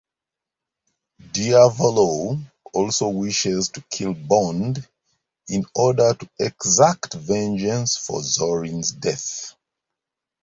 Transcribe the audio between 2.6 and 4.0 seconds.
also wishes to